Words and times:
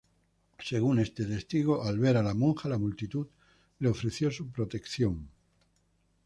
Según 0.57 0.97
este 0.97 1.25
testigo, 1.25 1.83
al 1.83 1.99
ver 1.99 2.17
a 2.17 2.23
la 2.23 2.33
monja, 2.33 2.67
la 2.67 2.79
multitud 2.79 3.27
le 3.77 3.89
ofreció 3.89 4.31
su 4.31 4.49
protección. 4.49 5.27